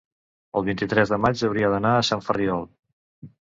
[0.61, 2.67] el vint-i-tres de maig hauria d'anar a Sant Ferriol.